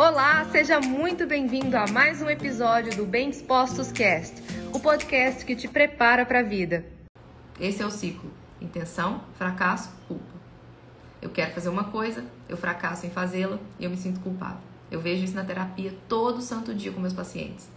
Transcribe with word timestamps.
Olá, 0.00 0.44
seja 0.52 0.78
muito 0.78 1.26
bem-vindo 1.26 1.76
a 1.76 1.84
mais 1.88 2.22
um 2.22 2.30
episódio 2.30 2.96
do 2.96 3.04
Bem 3.04 3.30
Dispostos 3.30 3.90
Cast, 3.90 4.40
o 4.72 4.78
podcast 4.78 5.44
que 5.44 5.56
te 5.56 5.66
prepara 5.66 6.24
para 6.24 6.38
a 6.38 6.42
vida. 6.44 6.86
Esse 7.58 7.82
é 7.82 7.84
o 7.84 7.90
ciclo: 7.90 8.30
intenção, 8.60 9.24
fracasso, 9.34 9.90
culpa. 10.06 10.22
Eu 11.20 11.30
quero 11.30 11.52
fazer 11.52 11.68
uma 11.68 11.82
coisa, 11.82 12.24
eu 12.48 12.56
fracasso 12.56 13.06
em 13.06 13.10
fazê-la 13.10 13.58
e 13.76 13.82
eu 13.82 13.90
me 13.90 13.96
sinto 13.96 14.20
culpado. 14.20 14.60
Eu 14.88 15.00
vejo 15.00 15.24
isso 15.24 15.34
na 15.34 15.42
terapia 15.42 15.92
todo 16.08 16.40
santo 16.40 16.72
dia 16.72 16.92
com 16.92 17.00
meus 17.00 17.12
pacientes. 17.12 17.68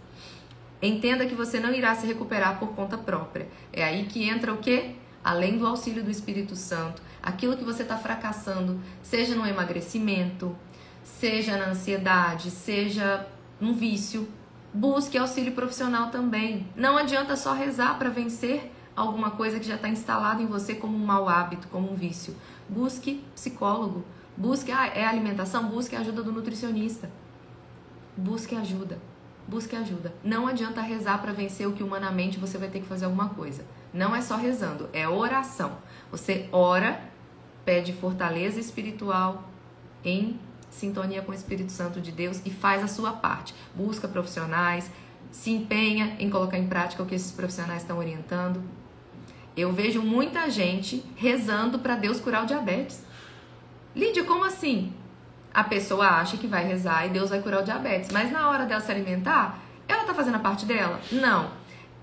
Entenda 0.80 1.26
que 1.26 1.34
você 1.34 1.58
não 1.58 1.74
irá 1.74 1.92
se 1.96 2.06
recuperar 2.06 2.60
por 2.60 2.68
conta 2.76 2.96
própria. 2.96 3.48
É 3.72 3.82
aí 3.82 4.04
que 4.04 4.28
entra 4.28 4.54
o 4.54 4.58
quê? 4.58 4.94
Além 5.24 5.58
do 5.58 5.66
auxílio 5.66 6.04
do 6.04 6.10
Espírito 6.10 6.54
Santo, 6.54 7.02
aquilo 7.20 7.56
que 7.56 7.64
você 7.64 7.82
está 7.82 7.96
fracassando, 7.96 8.80
seja 9.02 9.34
no 9.34 9.44
emagrecimento, 9.44 10.56
seja 11.02 11.56
na 11.56 11.70
ansiedade, 11.70 12.50
seja 12.50 13.26
num 13.60 13.74
vício, 13.74 14.28
busque 14.72 15.18
auxílio 15.18 15.52
profissional 15.52 16.10
também. 16.10 16.66
Não 16.74 16.96
adianta 16.96 17.36
só 17.36 17.52
rezar 17.52 17.98
para 17.98 18.10
vencer 18.10 18.72
alguma 18.94 19.30
coisa 19.30 19.58
que 19.58 19.66
já 19.66 19.76
está 19.76 19.88
instalada 19.88 20.42
em 20.42 20.46
você 20.46 20.74
como 20.74 20.96
um 20.96 21.04
mau 21.04 21.28
hábito, 21.28 21.68
como 21.68 21.90
um 21.90 21.94
vício. 21.94 22.34
Busque 22.68 23.24
psicólogo, 23.34 24.04
busque 24.36 24.70
ah, 24.72 24.86
é 24.86 25.06
alimentação, 25.06 25.68
busque 25.68 25.96
a 25.96 26.00
ajuda 26.00 26.22
do 26.22 26.32
nutricionista. 26.32 27.10
Busque 28.16 28.54
ajuda. 28.54 28.98
Busque 29.48 29.74
ajuda. 29.74 30.14
Não 30.22 30.46
adianta 30.46 30.80
rezar 30.80 31.20
para 31.20 31.32
vencer 31.32 31.66
o 31.66 31.72
que 31.72 31.82
humanamente 31.82 32.38
você 32.38 32.58
vai 32.58 32.68
ter 32.68 32.80
que 32.80 32.86
fazer 32.86 33.06
alguma 33.06 33.30
coisa. 33.30 33.64
Não 33.92 34.14
é 34.14 34.20
só 34.20 34.36
rezando, 34.36 34.88
é 34.92 35.08
oração. 35.08 35.78
Você 36.10 36.48
ora, 36.52 37.02
pede 37.64 37.92
fortaleza 37.92 38.60
espiritual 38.60 39.48
em 40.04 40.38
sintonia 40.72 41.22
com 41.22 41.30
o 41.30 41.34
Espírito 41.34 41.70
Santo 41.70 42.00
de 42.00 42.10
Deus 42.10 42.40
e 42.44 42.50
faz 42.50 42.82
a 42.82 42.88
sua 42.88 43.12
parte. 43.12 43.54
Busca 43.74 44.08
profissionais, 44.08 44.90
se 45.30 45.50
empenha 45.50 46.16
em 46.18 46.28
colocar 46.28 46.58
em 46.58 46.66
prática 46.66 47.02
o 47.02 47.06
que 47.06 47.14
esses 47.14 47.30
profissionais 47.30 47.82
estão 47.82 47.98
orientando. 47.98 48.62
Eu 49.56 49.72
vejo 49.72 50.02
muita 50.02 50.50
gente 50.50 51.04
rezando 51.14 51.78
para 51.78 51.94
Deus 51.94 52.18
curar 52.18 52.42
o 52.42 52.46
diabetes. 52.46 53.04
Lídia, 53.94 54.24
como 54.24 54.44
assim? 54.44 54.92
A 55.52 55.62
pessoa 55.62 56.06
acha 56.06 56.38
que 56.38 56.46
vai 56.46 56.64
rezar 56.64 57.06
e 57.06 57.10
Deus 57.10 57.28
vai 57.28 57.40
curar 57.40 57.60
o 57.60 57.64
diabetes, 57.64 58.10
mas 58.10 58.32
na 58.32 58.48
hora 58.48 58.64
dela 58.64 58.80
se 58.80 58.90
alimentar, 58.90 59.58
ela 59.86 60.04
tá 60.04 60.14
fazendo 60.14 60.36
a 60.36 60.40
parte 60.40 60.64
dela? 60.64 60.98
Não. 61.12 61.50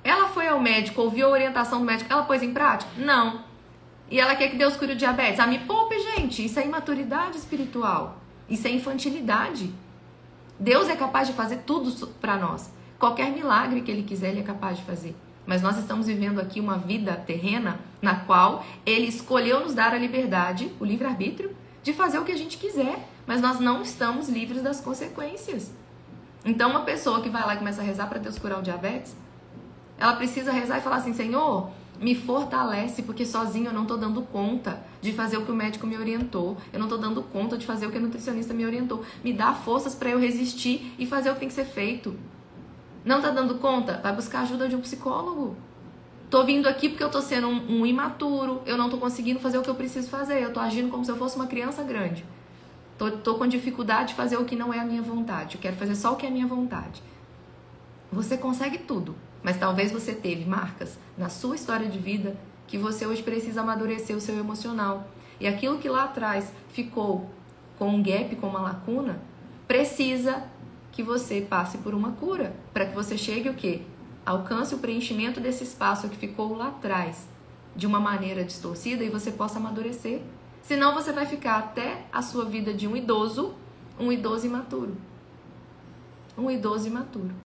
Ela 0.03 0.29
foi 0.29 0.47
ao 0.47 0.59
médico, 0.59 1.01
ouviu 1.01 1.27
a 1.27 1.31
orientação 1.31 1.79
do 1.79 1.85
médico, 1.85 2.11
ela 2.13 2.23
pôs 2.23 2.43
em 2.43 2.53
prática? 2.53 2.91
Não. 2.97 3.43
E 4.11 4.19
ela 4.19 4.35
quer 4.35 4.49
que 4.49 4.57
Deus 4.57 4.75
cure 4.75 4.93
o 4.93 4.95
diabetes? 4.95 5.39
Ah, 5.39 5.47
me 5.47 5.59
poupe, 5.59 5.99
gente. 5.99 6.45
Isso 6.45 6.59
é 6.59 6.65
imaturidade 6.65 7.37
espiritual. 7.37 8.17
Isso 8.49 8.67
é 8.67 8.71
infantilidade. 8.71 9.71
Deus 10.59 10.89
é 10.89 10.95
capaz 10.95 11.27
de 11.27 11.33
fazer 11.33 11.57
tudo 11.65 12.07
para 12.21 12.37
nós. 12.37 12.71
Qualquer 12.97 13.31
milagre 13.31 13.81
que 13.81 13.91
Ele 13.91 14.03
quiser, 14.03 14.29
Ele 14.31 14.41
é 14.41 14.43
capaz 14.43 14.77
de 14.77 14.83
fazer. 14.83 15.15
Mas 15.45 15.61
nós 15.61 15.77
estamos 15.77 16.07
vivendo 16.07 16.39
aqui 16.39 16.59
uma 16.59 16.77
vida 16.77 17.15
terrena 17.15 17.79
na 18.01 18.15
qual 18.15 18.65
Ele 18.85 19.07
escolheu 19.07 19.61
nos 19.61 19.73
dar 19.73 19.93
a 19.93 19.97
liberdade, 19.97 20.71
o 20.79 20.85
livre-arbítrio, 20.85 21.55
de 21.81 21.93
fazer 21.93 22.19
o 22.19 22.25
que 22.25 22.31
a 22.31 22.37
gente 22.37 22.57
quiser. 22.57 23.07
Mas 23.25 23.41
nós 23.41 23.59
não 23.59 23.81
estamos 23.81 24.27
livres 24.27 24.61
das 24.61 24.81
consequências. 24.81 25.71
Então, 26.43 26.71
uma 26.71 26.81
pessoa 26.81 27.21
que 27.21 27.29
vai 27.29 27.45
lá 27.45 27.55
e 27.55 27.57
começa 27.57 27.81
a 27.81 27.83
rezar 27.83 28.07
para 28.07 28.19
Deus 28.19 28.37
curar 28.39 28.59
o 28.59 28.61
diabetes, 28.61 29.15
ela 29.97 30.13
precisa 30.15 30.51
rezar 30.51 30.77
e 30.77 30.81
falar 30.81 30.97
assim: 30.97 31.13
Senhor, 31.13 31.69
me 31.99 32.15
fortalece, 32.15 33.03
porque 33.03 33.25
sozinho 33.25 33.67
eu 33.67 33.73
não 33.73 33.83
estou 33.83 33.97
dando 33.97 34.21
conta 34.21 34.81
de 35.01 35.11
fazer 35.11 35.37
o 35.37 35.45
que 35.45 35.51
o 35.51 35.55
médico 35.55 35.85
me 35.85 35.97
orientou, 35.97 36.57
eu 36.71 36.79
não 36.79 36.85
estou 36.85 36.97
dando 36.97 37.21
conta 37.21 37.57
de 37.57 37.65
fazer 37.65 37.87
o 37.87 37.91
que 37.91 37.97
a 37.97 38.01
nutricionista 38.01 38.53
me 38.53 38.65
orientou. 38.65 39.03
Me 39.23 39.33
dá 39.33 39.53
forças 39.53 39.93
para 39.95 40.09
eu 40.09 40.19
resistir 40.19 40.93
e 40.97 41.05
fazer 41.05 41.29
o 41.29 41.33
que 41.33 41.41
tem 41.41 41.49
que 41.49 41.53
ser 41.53 41.65
feito. 41.65 42.15
Não 43.03 43.17
está 43.17 43.29
dando 43.29 43.55
conta? 43.55 43.99
Vai 44.01 44.13
buscar 44.13 44.41
ajuda 44.41 44.67
de 44.67 44.75
um 44.75 44.81
psicólogo. 44.81 45.55
Tô 46.29 46.45
vindo 46.45 46.67
aqui 46.67 46.89
porque 46.89 47.03
eu 47.03 47.09
tô 47.09 47.21
sendo 47.21 47.47
um, 47.47 47.81
um 47.81 47.85
imaturo, 47.85 48.61
eu 48.65 48.77
não 48.77 48.89
tô 48.89 48.97
conseguindo 48.97 49.39
fazer 49.39 49.57
o 49.57 49.61
que 49.61 49.69
eu 49.69 49.75
preciso 49.75 50.09
fazer, 50.09 50.41
eu 50.41 50.53
tô 50.53 50.59
agindo 50.59 50.89
como 50.89 51.03
se 51.03 51.11
eu 51.11 51.17
fosse 51.17 51.35
uma 51.35 51.47
criança 51.47 51.81
grande. 51.83 52.23
Tô, 52.97 53.11
tô 53.11 53.35
com 53.35 53.47
dificuldade 53.47 54.09
de 54.09 54.13
fazer 54.13 54.37
o 54.37 54.45
que 54.45 54.55
não 54.55 54.73
é 54.73 54.79
a 54.79 54.85
minha 54.85 55.01
vontade, 55.01 55.55
eu 55.55 55.61
quero 55.61 55.75
fazer 55.75 55.95
só 55.95 56.13
o 56.13 56.15
que 56.15 56.25
é 56.25 56.29
a 56.29 56.31
minha 56.31 56.45
vontade. 56.45 57.01
Você 58.11 58.37
consegue 58.37 58.77
tudo, 58.77 59.15
mas 59.43 59.57
talvez 59.57 59.91
você 59.91 60.13
teve 60.13 60.45
marcas 60.45 60.97
na 61.17 61.29
sua 61.29 61.55
história 61.55 61.87
de 61.87 61.97
vida 61.97 62.35
que 62.67 62.77
você 62.77 63.05
hoje 63.05 63.23
precisa 63.23 63.61
amadurecer 63.61 64.15
o 64.15 64.21
seu 64.21 64.37
emocional. 64.37 65.07
E 65.39 65.47
aquilo 65.47 65.79
que 65.79 65.89
lá 65.89 66.03
atrás 66.03 66.51
ficou 66.69 67.29
com 67.77 67.89
um 67.89 68.03
gap, 68.03 68.35
com 68.35 68.47
uma 68.47 68.61
lacuna, 68.61 69.21
precisa 69.67 70.43
que 70.91 71.01
você 71.01 71.41
passe 71.41 71.77
por 71.77 71.93
uma 71.93 72.11
cura, 72.11 72.53
para 72.73 72.85
que 72.85 72.93
você 72.93 73.17
chegue 73.17 73.49
o 73.49 73.53
quê? 73.53 73.81
Alcance 74.25 74.75
o 74.75 74.79
preenchimento 74.79 75.39
desse 75.39 75.63
espaço 75.63 76.09
que 76.09 76.17
ficou 76.17 76.55
lá 76.55 76.67
atrás 76.67 77.27
de 77.75 77.87
uma 77.87 77.99
maneira 77.99 78.43
distorcida 78.43 79.03
e 79.03 79.09
você 79.09 79.31
possa 79.31 79.57
amadurecer. 79.57 80.21
Senão 80.61 80.93
você 80.93 81.13
vai 81.13 81.25
ficar 81.25 81.57
até 81.57 82.05
a 82.11 82.21
sua 82.21 82.45
vida 82.45 82.73
de 82.73 82.87
um 82.87 82.95
idoso, 82.95 83.55
um 83.99 84.11
idoso 84.11 84.45
imaturo. 84.45 84.97
Um 86.37 86.51
idoso 86.51 86.87
imaturo. 86.87 87.48